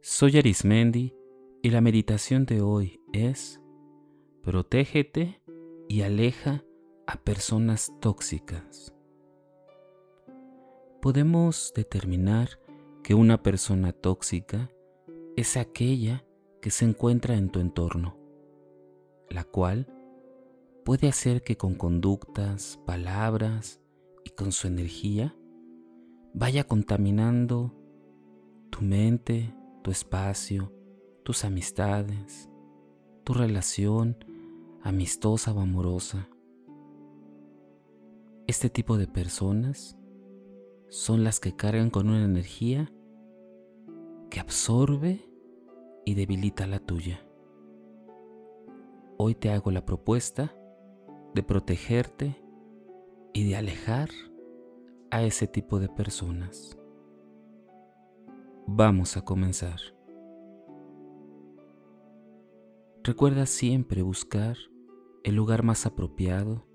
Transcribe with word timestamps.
Soy 0.00 0.38
Arismendi 0.38 1.14
y 1.62 1.70
la 1.70 1.80
meditación 1.80 2.46
de 2.46 2.62
hoy 2.62 3.00
es 3.12 3.60
Protégete 4.42 5.40
y 5.88 6.02
aleja 6.02 6.64
a 7.06 7.16
personas 7.16 7.92
tóxicas. 8.00 8.92
Podemos 11.00 11.72
determinar 11.76 12.58
que 13.04 13.14
una 13.14 13.40
persona 13.40 13.92
tóxica 13.92 14.68
es 15.36 15.56
aquella 15.56 16.24
que 16.60 16.72
se 16.72 16.86
encuentra 16.86 17.36
en 17.36 17.50
tu 17.50 17.60
entorno, 17.60 18.18
la 19.28 19.44
cual 19.44 19.86
puede 20.84 21.06
hacer 21.06 21.44
que 21.44 21.56
con 21.56 21.76
conductas, 21.76 22.80
palabras 22.84 23.80
y 24.24 24.30
con 24.30 24.50
su 24.50 24.66
energía 24.66 25.36
vaya 26.34 26.64
contaminando 26.64 27.85
tu 28.76 28.84
mente, 28.84 29.54
tu 29.82 29.90
espacio, 29.90 30.70
tus 31.22 31.46
amistades, 31.46 32.50
tu 33.24 33.32
relación 33.32 34.18
amistosa 34.82 35.52
o 35.52 35.60
amorosa. 35.60 36.28
Este 38.46 38.68
tipo 38.68 38.98
de 38.98 39.06
personas 39.06 39.96
son 40.88 41.24
las 41.24 41.40
que 41.40 41.56
cargan 41.56 41.88
con 41.88 42.08
una 42.10 42.24
energía 42.24 42.92
que 44.28 44.40
absorbe 44.40 45.26
y 46.04 46.14
debilita 46.14 46.66
la 46.66 46.78
tuya. 46.78 47.26
Hoy 49.16 49.34
te 49.34 49.50
hago 49.50 49.70
la 49.70 49.86
propuesta 49.86 50.54
de 51.34 51.42
protegerte 51.42 52.36
y 53.32 53.48
de 53.48 53.56
alejar 53.56 54.10
a 55.10 55.22
ese 55.22 55.46
tipo 55.46 55.78
de 55.80 55.88
personas. 55.88 56.76
Vamos 58.68 59.16
a 59.16 59.22
comenzar. 59.22 59.78
Recuerda 63.04 63.46
siempre 63.46 64.02
buscar 64.02 64.56
el 65.22 65.36
lugar 65.36 65.62
más 65.62 65.86
apropiado 65.86 66.66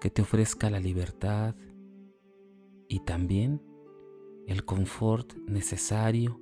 que 0.00 0.10
te 0.10 0.22
ofrezca 0.22 0.70
la 0.70 0.78
libertad 0.78 1.56
y 2.86 3.00
también 3.00 3.60
el 4.46 4.64
confort 4.64 5.34
necesario 5.48 6.40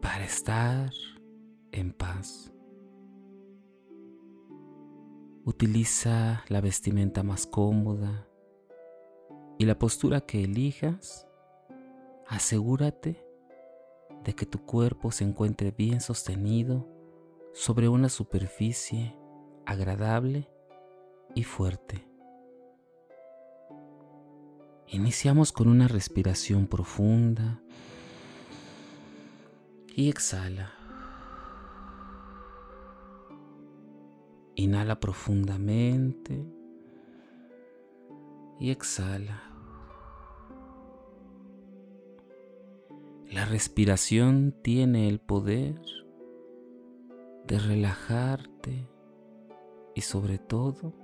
para 0.00 0.24
estar 0.24 0.90
en 1.70 1.92
paz. 1.92 2.50
Utiliza 5.44 6.44
la 6.48 6.62
vestimenta 6.62 7.22
más 7.22 7.46
cómoda 7.46 8.26
y 9.58 9.66
la 9.66 9.78
postura 9.78 10.22
que 10.22 10.44
elijas 10.44 11.27
asegúrate 12.28 13.24
de 14.22 14.34
que 14.34 14.46
tu 14.46 14.64
cuerpo 14.64 15.10
se 15.10 15.24
encuentre 15.24 15.70
bien 15.70 16.00
sostenido 16.00 16.86
sobre 17.54 17.88
una 17.88 18.10
superficie 18.10 19.18
agradable 19.64 20.48
y 21.34 21.44
fuerte. 21.44 22.06
Iniciamos 24.86 25.52
con 25.52 25.68
una 25.68 25.88
respiración 25.88 26.66
profunda 26.66 27.60
y 29.94 30.08
exhala. 30.08 30.74
Inhala 34.54 34.98
profundamente 34.98 36.44
y 38.58 38.70
exhala. 38.70 39.47
La 43.30 43.44
respiración 43.44 44.54
tiene 44.62 45.08
el 45.08 45.20
poder 45.20 45.78
de 47.46 47.58
relajarte 47.58 48.88
y 49.94 50.00
sobre 50.00 50.38
todo 50.38 50.94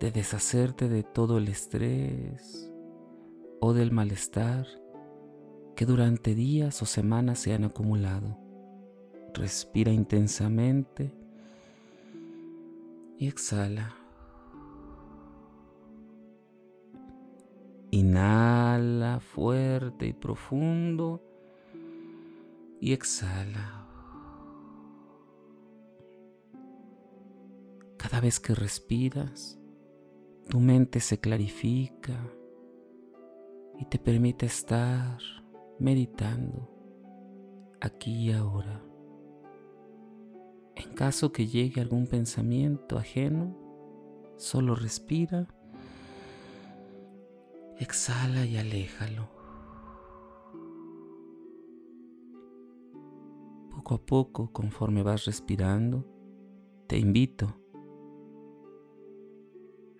de 0.00 0.10
deshacerte 0.10 0.90
de 0.90 1.02
todo 1.02 1.38
el 1.38 1.48
estrés 1.48 2.70
o 3.60 3.72
del 3.72 3.90
malestar 3.90 4.66
que 5.76 5.86
durante 5.86 6.34
días 6.34 6.82
o 6.82 6.86
semanas 6.86 7.38
se 7.38 7.54
han 7.54 7.64
acumulado. 7.64 8.36
Respira 9.32 9.92
intensamente 9.92 11.14
y 13.16 13.28
exhala. 13.28 14.01
Inhala 17.94 19.20
fuerte 19.20 20.06
y 20.06 20.14
profundo 20.14 21.22
y 22.80 22.94
exhala. 22.94 23.86
Cada 27.98 28.20
vez 28.22 28.40
que 28.40 28.54
respiras, 28.54 29.60
tu 30.48 30.58
mente 30.58 31.00
se 31.00 31.20
clarifica 31.20 32.18
y 33.78 33.84
te 33.84 33.98
permite 33.98 34.46
estar 34.46 35.18
meditando 35.78 36.70
aquí 37.78 38.30
y 38.30 38.32
ahora. 38.32 38.82
En 40.76 40.94
caso 40.94 41.30
que 41.30 41.46
llegue 41.46 41.82
algún 41.82 42.06
pensamiento 42.06 42.96
ajeno, 42.96 43.54
solo 44.38 44.74
respira 44.74 45.46
Exhala 47.78 48.44
y 48.44 48.56
aléjalo. 48.56 49.28
Poco 53.70 53.94
a 53.94 53.98
poco, 53.98 54.52
conforme 54.52 55.02
vas 55.02 55.24
respirando, 55.24 56.06
te 56.86 56.98
invito 56.98 57.56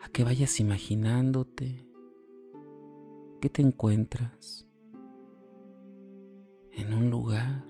a 0.01 0.09
que 0.09 0.25
vayas 0.25 0.61
imaginándote 0.61 1.87
que 3.41 3.49
te 3.49 3.63
encuentras 3.63 4.69
en 6.73 6.95
un 6.95 7.11
lugar 7.11 7.65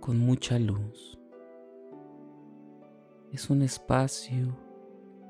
con 0.00 0.18
mucha 0.18 0.58
luz. 0.58 1.18
Es 3.32 3.50
un 3.50 3.62
espacio 3.62 4.56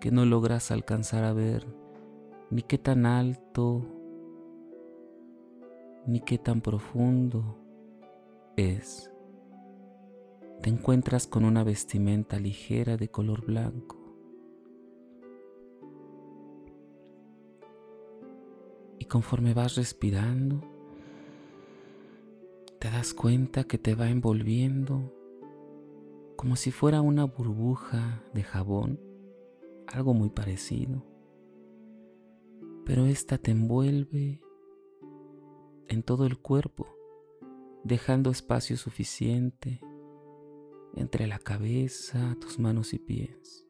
que 0.00 0.10
no 0.10 0.24
logras 0.24 0.70
alcanzar 0.70 1.24
a 1.24 1.32
ver 1.32 1.79
ni 2.50 2.62
qué 2.62 2.78
tan 2.78 3.06
alto, 3.06 3.86
ni 6.06 6.20
qué 6.20 6.36
tan 6.36 6.60
profundo 6.60 7.56
es. 8.56 9.10
Te 10.60 10.68
encuentras 10.68 11.26
con 11.26 11.44
una 11.44 11.62
vestimenta 11.62 12.38
ligera 12.40 12.96
de 12.96 13.08
color 13.08 13.46
blanco. 13.46 13.96
Y 18.98 19.04
conforme 19.04 19.54
vas 19.54 19.76
respirando, 19.76 20.60
te 22.80 22.90
das 22.90 23.14
cuenta 23.14 23.64
que 23.64 23.78
te 23.78 23.94
va 23.94 24.10
envolviendo 24.10 25.14
como 26.36 26.56
si 26.56 26.72
fuera 26.72 27.00
una 27.00 27.24
burbuja 27.24 28.24
de 28.34 28.42
jabón, 28.42 28.98
algo 29.86 30.14
muy 30.14 30.30
parecido 30.30 31.09
pero 32.90 33.06
esta 33.06 33.38
te 33.38 33.52
envuelve 33.52 34.42
en 35.86 36.02
todo 36.02 36.26
el 36.26 36.38
cuerpo, 36.38 36.88
dejando 37.84 38.32
espacio 38.32 38.76
suficiente 38.76 39.80
entre 40.96 41.28
la 41.28 41.38
cabeza, 41.38 42.36
tus 42.40 42.58
manos 42.58 42.92
y 42.92 42.98
pies. 42.98 43.64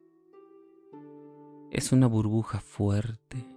Es 1.69 1.91
una 1.91 2.07
burbuja 2.07 2.61
fuerte, 2.61 3.47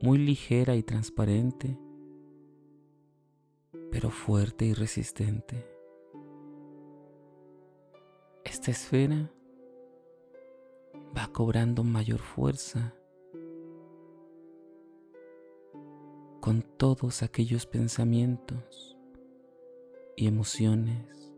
muy 0.00 0.18
ligera 0.18 0.74
y 0.74 0.82
transparente, 0.82 1.78
pero 3.92 4.10
fuerte 4.10 4.64
y 4.64 4.74
resistente. 4.74 5.64
Esta 8.42 8.72
esfera 8.72 9.32
va 11.16 11.28
cobrando 11.28 11.84
mayor 11.84 12.18
fuerza 12.18 12.96
con 16.42 16.62
todos 16.76 17.22
aquellos 17.22 17.66
pensamientos 17.66 18.98
y 20.16 20.26
emociones 20.26 21.32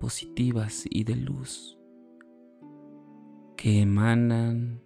positivas 0.00 0.86
y 0.90 1.04
de 1.04 1.14
luz 1.14 1.78
que 3.56 3.80
emanan 3.80 4.82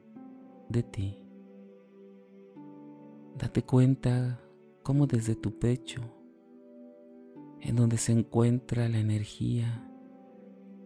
de 0.69 0.83
ti. 0.83 1.19
Date 3.39 3.63
cuenta 3.63 4.39
cómo 4.83 5.07
desde 5.07 5.35
tu 5.35 5.59
pecho, 5.59 6.03
en 7.63 7.77
donde 7.77 7.97
se 7.97 8.13
encuentra 8.13 8.87
la 8.91 8.99
energía 8.99 9.91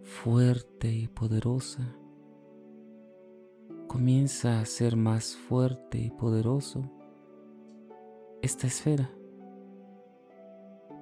fuerte 0.04 0.92
y 0.92 1.08
poderosa, 1.08 1.96
comienza 3.88 4.60
a 4.60 4.66
ser 4.66 4.94
más 4.94 5.34
fuerte 5.34 5.98
y 5.98 6.10
poderoso 6.10 6.92
esta 8.42 8.66
esfera 8.66 9.10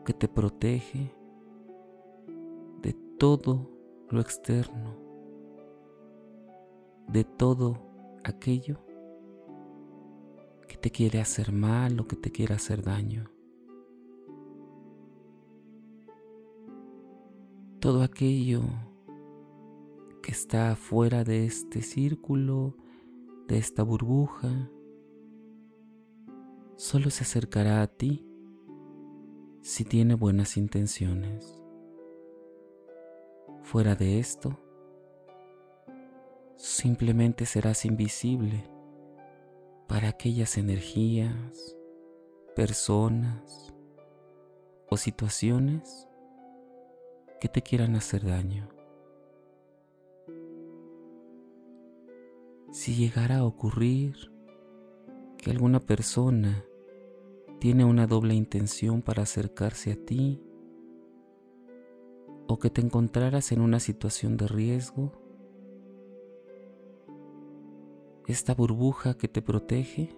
que 0.05 0.15
te 0.15 0.29
protege 0.29 1.15
de 2.81 2.93
todo 3.19 3.71
lo 4.09 4.21
externo, 4.21 4.97
de 7.09 7.25
todo 7.25 7.79
aquello 8.25 8.79
que 10.69 10.77
te 10.77 10.91
quiere 10.91 11.21
hacer 11.21 11.53
mal 11.53 12.01
o 12.01 12.07
que 12.07 12.17
te 12.17 12.31
quiere 12.31 12.55
hacer 12.55 12.83
daño. 12.83 13.31
Todo 17.81 18.03
aquello 18.03 18.63
que 20.23 20.33
está 20.33 20.75
fuera 20.75 21.23
de 21.23 21.45
este 21.45 21.83
círculo, 21.83 22.77
de 23.47 23.59
esta 23.59 23.83
burbuja, 23.83 24.71
solo 26.77 27.11
se 27.11 27.25
acercará 27.25 27.83
a 27.83 27.87
ti 27.87 28.25
si 29.63 29.85
tiene 29.85 30.15
buenas 30.15 30.57
intenciones. 30.57 31.63
Fuera 33.63 33.97
de 33.97 34.21
esto, 34.21 34.57
simplemente 36.57 37.47
serás 37.47 37.85
invisible 37.85 38.63
para 39.89 40.09
aquellas 40.09 40.59
energías, 40.59 41.77
personas 42.55 43.75
o 44.89 44.97
situaciones 44.97 46.07
que 47.41 47.49
te 47.49 47.63
quieran 47.63 47.97
hacer 47.97 48.25
daño. 48.25 48.69
Si 52.71 52.95
llegara 52.95 53.39
a 53.39 53.45
ocurrir 53.45 54.36
que 55.39 55.51
alguna 55.51 55.81
persona 55.81 56.65
tiene 57.59 57.85
una 57.85 58.07
doble 58.07 58.35
intención 58.35 59.03
para 59.03 59.23
acercarse 59.23 59.93
a 59.93 59.97
ti 59.97 60.43
o 62.49 62.59
que 62.59 62.71
te 62.71 62.81
encontraras 62.81 63.53
en 63.53 63.61
una 63.61 63.81
situación 63.81 64.37
de 64.37 64.47
riesgo, 64.47 65.13
esta 68.27 68.55
burbuja 68.55 69.15
que 69.17 69.29
te 69.29 69.43
protege, 69.43 70.17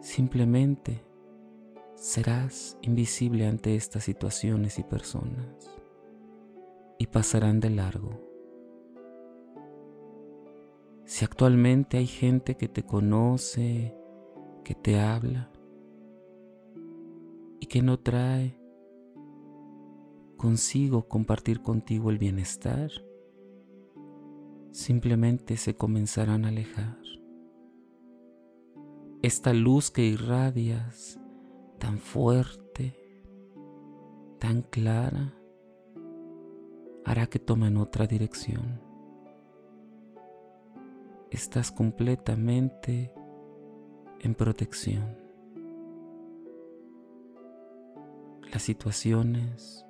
simplemente 0.00 1.02
serás 1.94 2.76
invisible 2.82 3.46
ante 3.46 3.74
estas 3.76 4.04
situaciones 4.04 4.78
y 4.78 4.82
personas 4.84 5.70
y 6.98 7.06
pasarán 7.06 7.60
de 7.60 7.70
largo. 7.70 8.33
Si 11.06 11.24
actualmente 11.24 11.98
hay 11.98 12.06
gente 12.06 12.56
que 12.56 12.68
te 12.68 12.82
conoce, 12.82 13.94
que 14.64 14.74
te 14.74 14.98
habla, 14.98 15.50
y 17.60 17.66
que 17.66 17.82
no 17.82 17.98
trae 17.98 18.58
consigo 20.36 21.08
compartir 21.08 21.62
contigo 21.62 22.10
el 22.10 22.18
bienestar, 22.18 22.90
simplemente 24.70 25.56
se 25.56 25.74
comenzarán 25.74 26.44
a 26.44 26.48
alejar. 26.48 26.98
Esta 29.22 29.54
luz 29.54 29.90
que 29.90 30.04
irradias 30.04 31.18
tan 31.78 31.98
fuerte, 31.98 32.94
tan 34.38 34.60
clara, 34.62 35.34
hará 37.06 37.26
que 37.26 37.38
tomen 37.38 37.78
otra 37.78 38.06
dirección. 38.06 38.83
Estás 41.34 41.72
completamente 41.72 43.12
en 44.20 44.36
protección. 44.36 45.16
las 48.52 48.62
situaciones 48.62 49.84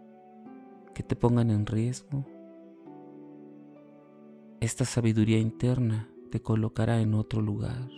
que 0.94 1.02
te 1.02 1.16
pongan 1.16 1.50
en 1.50 1.66
riesgo, 1.66 2.24
esta 4.60 4.86
sabiduría 4.86 5.38
interna 5.38 6.08
te 6.30 6.40
colocará 6.40 7.02
en 7.02 7.12
otro 7.12 7.42
lugar, 7.42 7.90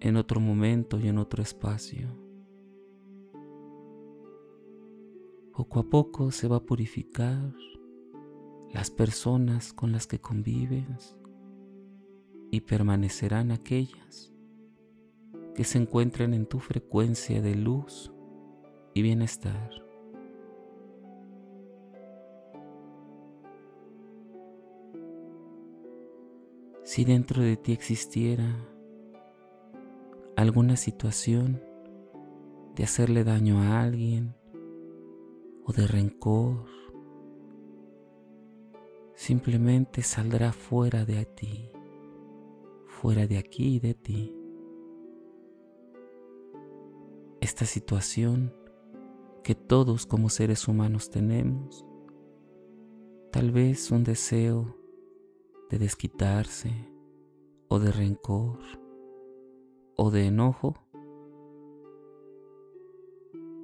en 0.00 0.16
otro 0.16 0.40
momento 0.40 0.98
y 0.98 1.08
en 1.08 1.18
otro 1.18 1.42
espacio. 1.42 2.08
Poco 5.54 5.80
a 5.80 5.82
poco 5.82 6.30
se 6.30 6.48
va 6.48 6.56
a 6.56 6.64
purificar 6.64 7.52
las 8.72 8.90
personas 8.90 9.74
con 9.74 9.92
las 9.92 10.06
que 10.06 10.18
convives 10.18 11.14
y 12.52 12.60
permanecerán 12.60 13.50
aquellas 13.50 14.30
que 15.54 15.64
se 15.64 15.78
encuentren 15.78 16.34
en 16.34 16.44
tu 16.44 16.60
frecuencia 16.60 17.40
de 17.40 17.54
luz 17.54 18.12
y 18.92 19.00
bienestar. 19.00 19.70
Si 26.84 27.06
dentro 27.06 27.42
de 27.42 27.56
ti 27.56 27.72
existiera 27.72 28.54
alguna 30.36 30.76
situación 30.76 31.62
de 32.76 32.84
hacerle 32.84 33.24
daño 33.24 33.62
a 33.62 33.80
alguien 33.80 34.34
o 35.64 35.72
de 35.72 35.86
rencor, 35.86 36.66
simplemente 39.14 40.02
saldrá 40.02 40.52
fuera 40.52 41.06
de 41.06 41.24
ti, 41.24 41.70
fuera 43.02 43.26
de 43.26 43.36
aquí 43.36 43.74
y 43.74 43.80
de 43.80 43.94
ti. 43.94 44.32
Esta 47.40 47.64
situación 47.64 48.54
que 49.42 49.56
todos 49.56 50.06
como 50.06 50.28
seres 50.28 50.68
humanos 50.68 51.10
tenemos. 51.10 51.84
Tal 53.32 53.50
vez 53.50 53.90
un 53.90 54.04
deseo 54.04 54.76
de 55.68 55.78
desquitarse 55.78 56.70
o 57.66 57.80
de 57.80 57.90
rencor 57.90 58.60
o 59.96 60.12
de 60.12 60.28
enojo. 60.28 60.76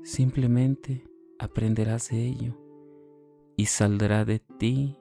Simplemente 0.03 1.09
aprenderás 1.39 2.09
de 2.11 2.27
ello 2.27 2.59
y 3.57 3.67
saldrá 3.67 4.25
de 4.25 4.41
ti 4.41 4.99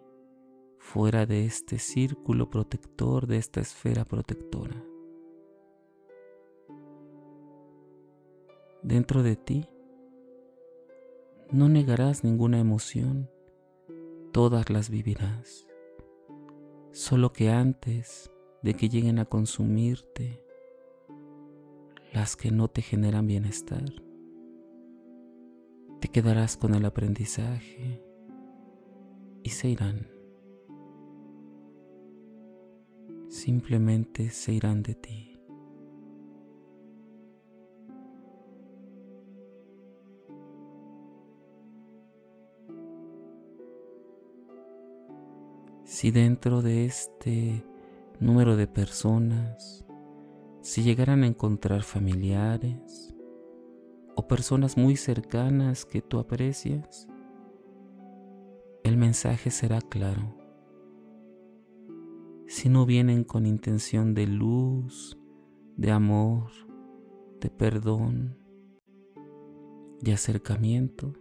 fuera 0.78 1.26
de 1.26 1.46
este 1.46 1.80
círculo 1.80 2.50
protector, 2.50 3.28
de 3.28 3.38
esta 3.38 3.62
esfera 3.62 4.06
protectora. 4.06 4.84
Dentro 8.84 9.24
de 9.24 9.36
ti 9.36 9.68
no 11.52 11.70
negarás 11.70 12.24
ninguna 12.24 12.60
emoción, 12.60 13.30
todas 14.32 14.70
las 14.70 14.90
vivirás. 14.90 15.68
Solo 16.92 17.34
que 17.34 17.50
antes 17.50 18.32
de 18.64 18.74
que 18.74 18.90
lleguen 18.90 19.20
a 19.20 19.26
consumirte 19.26 20.44
las 22.14 22.36
que 22.36 22.52
no 22.52 22.68
te 22.68 22.82
generan 22.82 23.28
bienestar, 23.28 23.86
te 26.00 26.08
quedarás 26.10 26.58
con 26.58 26.76
el 26.76 26.86
aprendizaje 26.86 28.04
y 29.44 29.50
se 29.50 29.70
irán. 29.70 30.17
Simplemente 33.28 34.30
se 34.30 34.54
irán 34.54 34.84
de 34.84 34.96
ti. 34.96 35.38
si 45.98 46.12
dentro 46.12 46.62
de 46.62 46.86
este 46.86 47.66
número 48.20 48.56
de 48.56 48.68
personas, 48.68 49.84
si 50.62 50.84
llegaran 50.84 51.24
a 51.24 51.26
encontrar 51.28 51.82
familiares 51.82 53.16
o 54.16 54.28
personas 54.28 54.78
muy 54.78 54.96
cercanas 54.96 55.86
que 55.86 56.04
tú 56.04 56.20
aprecias, 56.20 57.08
el 58.84 58.96
mensaje 58.96 59.50
será 59.50 59.82
claro. 59.82 60.47
Si 62.48 62.70
no 62.70 62.86
vienen 62.86 63.26
con 63.26 63.46
intención 63.46 64.14
de 64.14 64.26
luz, 64.26 65.20
de 65.76 65.92
amor, 65.92 66.50
de 67.42 67.50
perdón, 67.50 68.38
de 70.00 70.14
acercamiento 70.14 71.14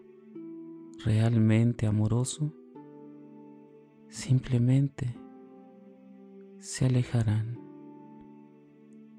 realmente 1.05 1.89
amoroso, 1.89 2.55
simplemente 4.09 5.19
se 6.61 6.87
alejarán, 6.87 7.59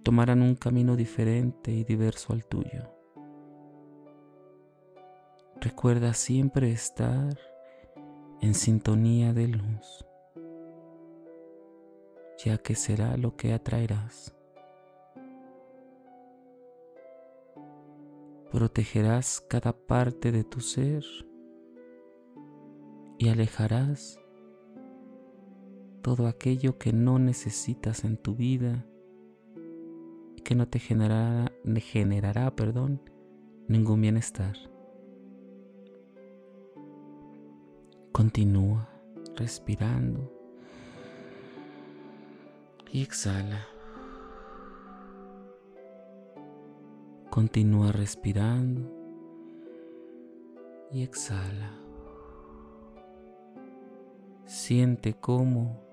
tomarán 0.02 0.42
un 0.42 0.56
camino 0.56 0.96
diferente 0.96 1.74
y 1.74 1.84
diverso 1.84 2.32
al 2.32 2.46
tuyo. 2.46 2.90
Recuerda 5.60 6.14
siempre 6.14 6.72
estar 6.72 7.38
en 8.40 8.54
sintonía 8.54 9.34
de 9.34 9.50
luz, 9.50 10.07
ya 12.44 12.58
que 12.58 12.76
será 12.76 13.18
lo 13.18 13.36
que 13.36 13.54
atraerás. 13.54 14.38
protegerás 18.52 19.42
cada 19.48 19.74
parte 19.74 20.32
de 20.32 20.44
tu 20.44 20.62
ser 20.62 21.04
y 23.18 23.30
alejarás 23.30 24.20
todo 26.02 26.28
aquello 26.28 26.78
que 26.78 26.94
no 26.94 27.20
necesitas 27.20 28.04
en 28.04 28.18
tu 28.18 28.36
vida 28.36 28.86
y 30.36 30.42
que 30.42 30.56
no 30.56 30.68
te 30.68 30.80
generará, 30.80 32.56
perdón, 32.56 33.02
ningún 33.68 34.02
bienestar. 34.02 34.56
Continúa 38.14 38.90
respirando 39.36 40.37
y 42.92 43.02
exhala. 43.02 43.68
Continúa 47.30 47.92
respirando 47.92 48.92
y 50.92 51.04
exhala. 51.04 51.74
Siente 54.46 55.14
cómo 55.20 55.88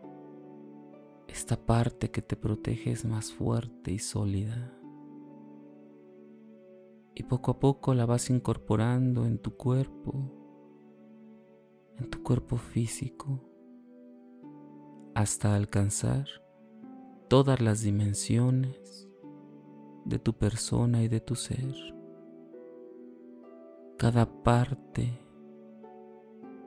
esta 1.28 1.56
parte 1.56 2.10
que 2.10 2.22
te 2.22 2.36
protege 2.36 2.92
es 2.92 3.04
más 3.04 3.32
fuerte 3.32 3.90
y 3.90 3.98
sólida. 3.98 4.72
Y 7.16 7.24
poco 7.24 7.52
a 7.52 7.58
poco 7.58 7.94
la 7.94 8.06
vas 8.06 8.30
incorporando 8.30 9.26
en 9.26 9.38
tu 9.38 9.56
cuerpo, 9.56 10.30
en 11.98 12.10
tu 12.10 12.22
cuerpo 12.22 12.56
físico, 12.56 13.40
hasta 15.14 15.54
alcanzar 15.54 16.43
todas 17.28 17.60
las 17.60 17.82
dimensiones 17.82 19.08
de 20.04 20.18
tu 20.18 20.34
persona 20.34 21.02
y 21.02 21.08
de 21.08 21.20
tu 21.20 21.34
ser. 21.34 21.74
Cada 23.96 24.42
parte 24.42 25.18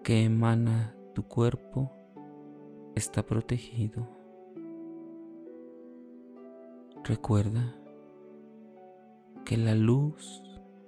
que 0.04 0.24
emana 0.24 0.96
tu 1.14 1.24
cuerpo 1.24 1.92
está 2.96 3.24
protegido. 3.26 4.08
Recuerda 7.04 7.76
que 9.46 9.58
la 9.58 9.76
luz 9.76 10.42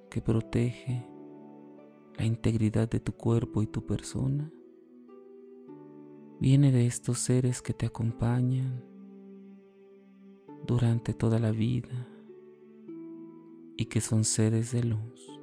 que 0.10 0.22
protege 0.22 1.08
la 2.18 2.26
integridad 2.26 2.90
de 2.90 3.00
tu 3.00 3.14
cuerpo 3.14 3.62
y 3.62 3.68
tu 3.68 3.86
persona 3.86 4.52
viene 6.40 6.72
de 6.72 6.88
estos 6.88 7.20
seres 7.20 7.62
que 7.62 7.74
te 7.74 7.86
acompañan 7.86 8.89
durante 10.70 11.16
toda 11.16 11.40
la 11.40 11.50
vida 11.50 12.08
y 13.76 13.86
que 13.86 14.02
son 14.02 14.24
seres 14.24 14.72
de 14.72 14.84
luz. 14.84 15.42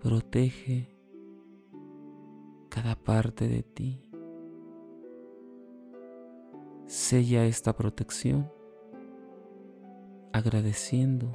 Protege 0.00 0.98
cada 2.70 2.96
parte 2.96 3.46
de 3.46 3.62
ti. 3.62 4.10
Sella 6.86 7.46
esta 7.46 7.76
protección 7.76 8.50
agradeciendo 10.32 11.30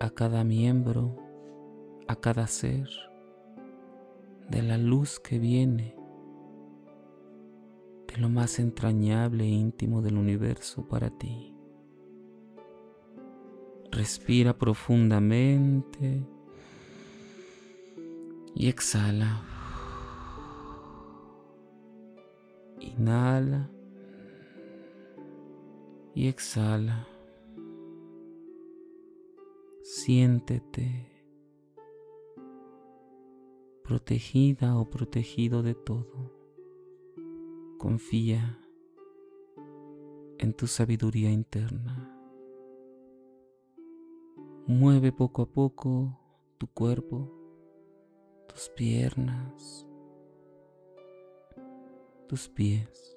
a 0.00 0.10
cada 0.10 0.42
miembro, 0.42 1.14
a 2.08 2.16
cada 2.16 2.48
ser, 2.48 2.88
de 4.50 4.60
la 4.60 4.76
luz 4.76 5.20
que 5.20 5.38
viene 5.38 5.97
lo 8.18 8.28
más 8.28 8.58
entrañable 8.58 9.44
e 9.44 9.48
íntimo 9.48 10.02
del 10.02 10.16
universo 10.16 10.86
para 10.86 11.10
ti. 11.10 11.54
Respira 13.90 14.56
profundamente 14.58 16.26
y 18.54 18.68
exhala. 18.68 19.42
Inhala 22.80 23.70
y 26.14 26.28
exhala. 26.28 27.06
Siéntete 29.82 31.08
protegida 33.88 34.76
o 34.76 34.90
protegido 34.90 35.62
de 35.62 35.74
todo. 35.74 36.37
Confía 37.78 38.58
en 40.38 40.52
tu 40.52 40.66
sabiduría 40.66 41.30
interna. 41.30 42.12
Mueve 44.66 45.12
poco 45.12 45.42
a 45.42 45.46
poco 45.46 46.18
tu 46.58 46.66
cuerpo, 46.66 47.30
tus 48.48 48.68
piernas, 48.70 49.86
tus 52.26 52.48
pies, 52.48 53.16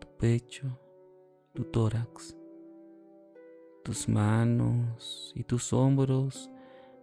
tu 0.00 0.08
pecho, 0.16 0.80
tu 1.52 1.64
tórax, 1.64 2.34
tus 3.84 4.08
manos 4.08 5.34
y 5.36 5.44
tus 5.44 5.70
hombros. 5.74 6.50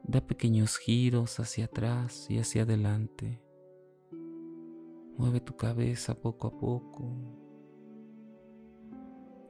Da 0.02 0.22
pequeños 0.22 0.78
giros 0.78 1.40
hacia 1.40 1.66
atrás 1.66 2.32
y 2.32 2.40
hacia 2.40 2.64
adelante 2.64 3.43
Mueve 5.18 5.40
tu 5.40 5.56
cabeza 5.56 6.16
poco 6.16 6.48
a 6.48 6.58
poco 6.58 7.16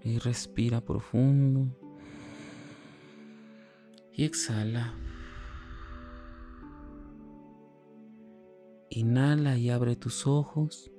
y 0.03 0.19
respira 0.19 0.81
profundo 0.81 1.67
y 4.11 4.25
exhala. 4.25 4.93
Inhala 8.89 9.57
y 9.57 9.69
abre 9.69 9.95
tus 9.95 10.27
ojos 10.27 10.91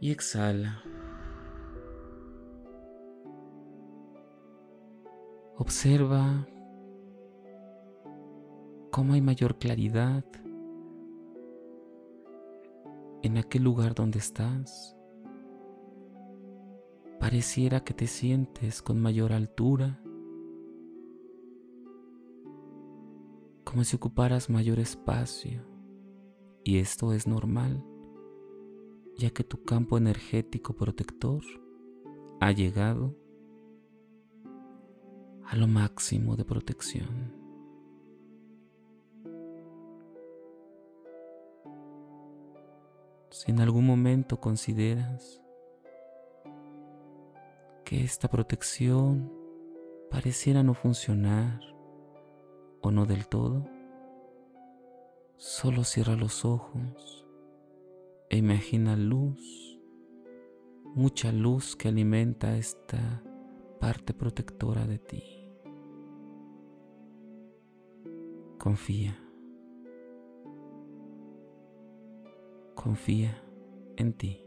y 0.00 0.10
exhala. 0.10 0.82
Observa 5.56 6.46
cómo 8.90 9.14
hay 9.14 9.22
mayor 9.22 9.58
claridad 9.58 10.24
en 13.22 13.38
aquel 13.38 13.62
lugar 13.62 13.94
donde 13.94 14.18
estás. 14.18 14.96
Pareciera 17.18 17.82
que 17.82 17.94
te 17.94 18.06
sientes 18.06 18.82
con 18.82 19.00
mayor 19.00 19.32
altura, 19.32 20.00
como 23.64 23.84
si 23.84 23.96
ocuparas 23.96 24.50
mayor 24.50 24.78
espacio. 24.78 25.62
Y 26.62 26.78
esto 26.78 27.12
es 27.12 27.26
normal, 27.26 27.84
ya 29.16 29.30
que 29.30 29.44
tu 29.44 29.62
campo 29.64 29.96
energético 29.96 30.74
protector 30.74 31.42
ha 32.40 32.52
llegado 32.52 33.16
a 35.44 35.56
lo 35.56 35.66
máximo 35.66 36.36
de 36.36 36.44
protección. 36.44 37.45
Si 43.36 43.50
en 43.50 43.60
algún 43.60 43.84
momento 43.84 44.40
consideras 44.40 45.42
que 47.84 48.02
esta 48.02 48.28
protección 48.28 49.30
pareciera 50.10 50.62
no 50.62 50.72
funcionar 50.72 51.60
o 52.80 52.90
no 52.90 53.04
del 53.04 53.28
todo, 53.28 53.66
solo 55.36 55.84
cierra 55.84 56.16
los 56.16 56.46
ojos 56.46 57.26
e 58.30 58.38
imagina 58.38 58.96
luz, 58.96 59.78
mucha 60.94 61.30
luz 61.30 61.76
que 61.76 61.88
alimenta 61.88 62.56
esta 62.56 63.22
parte 63.78 64.14
protectora 64.14 64.86
de 64.86 64.98
ti. 64.98 65.52
Confía. 68.58 69.25
Confía 72.86 73.36
en 73.96 74.12
ti. 74.12 74.40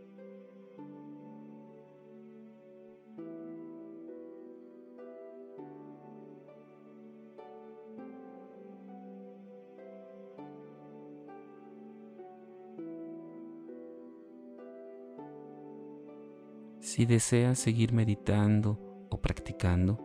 Si 16.80 17.06
deseas 17.06 17.60
seguir 17.60 17.92
meditando 17.92 18.80
o 19.10 19.20
practicando, 19.20 20.00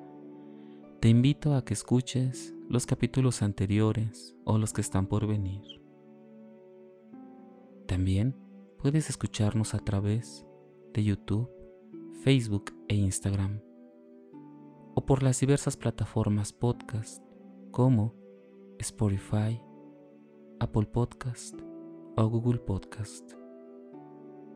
te 0.98 1.08
invito 1.08 1.54
a 1.54 1.64
que 1.64 1.72
escuches 1.74 2.52
los 2.68 2.84
capítulos 2.84 3.42
anteriores 3.42 4.34
o 4.42 4.58
los 4.58 4.72
que 4.72 4.80
están 4.80 5.06
por 5.06 5.28
venir. 5.28 5.83
También 7.86 8.34
puedes 8.78 9.10
escucharnos 9.10 9.74
a 9.74 9.78
través 9.78 10.46
de 10.94 11.04
YouTube, 11.04 11.50
Facebook 12.22 12.72
e 12.88 12.94
Instagram, 12.94 13.60
o 14.94 15.04
por 15.04 15.22
las 15.22 15.40
diversas 15.40 15.76
plataformas 15.76 16.52
podcast 16.52 17.22
como 17.70 18.14
Spotify, 18.78 19.60
Apple 20.60 20.86
Podcast 20.86 21.60
o 22.16 22.28
Google 22.28 22.60
Podcast. 22.60 23.32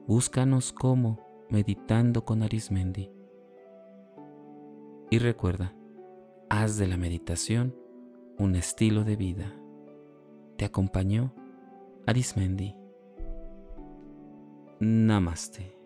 Búscanos 0.07 0.73
como 0.73 1.19
Meditando 1.51 2.25
con 2.25 2.43
Arismendi. 2.43 3.11
Y 5.11 5.19
recuerda, 5.19 5.75
haz 6.49 6.79
de 6.79 6.87
la 6.87 6.97
meditación 6.97 7.75
un 8.39 8.55
estilo 8.55 9.05
de 9.05 9.17
vida. 9.17 9.53
Te 10.57 10.65
acompañó 10.65 11.35
Arismendi. 12.07 12.75
Namaste. 14.81 15.78